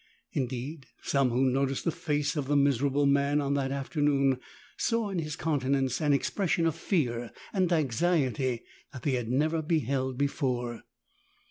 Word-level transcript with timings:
Indeed 0.33 0.87
some 1.03 1.29
who 1.29 1.43
noticed 1.47 1.85
the 1.85 1.91
face 1.91 2.35
of 2.35 2.47
the 2.47 2.55
miserable 2.55 3.05
man 3.05 3.39
on 3.39 3.53
that 3.53 3.71
afternoon 3.71 4.39
saw 4.75 5.09
in 5.11 5.19
his 5.19 5.35
countenance 5.35 6.01
an 6.01 6.11
expression 6.11 6.65
of 6.65 6.73
fear 6.75 7.29
and 7.53 7.71
anxiety 7.71 8.63
that 8.93 9.03
they 9.03 9.11
had 9.11 9.29
never 9.29 9.61
beheld 9.61 10.17
before. 10.17 10.85